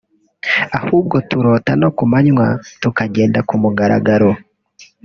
[0.79, 2.47] ahubwo turota no ku manywa
[2.81, 4.29] tugenda ku mugaragaro